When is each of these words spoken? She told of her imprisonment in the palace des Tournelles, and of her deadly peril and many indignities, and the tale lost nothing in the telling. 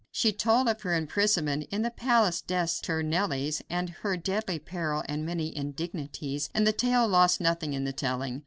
She 0.11 0.33
told 0.33 0.67
of 0.67 0.81
her 0.81 0.95
imprisonment 0.95 1.67
in 1.69 1.83
the 1.83 1.91
palace 1.91 2.41
des 2.41 2.65
Tournelles, 2.81 3.61
and 3.69 3.87
of 3.89 3.95
her 3.97 4.17
deadly 4.17 4.57
peril 4.57 5.03
and 5.07 5.23
many 5.23 5.55
indignities, 5.55 6.49
and 6.55 6.65
the 6.65 6.73
tale 6.73 7.07
lost 7.07 7.39
nothing 7.39 7.73
in 7.73 7.83
the 7.83 7.93
telling. 7.93 8.39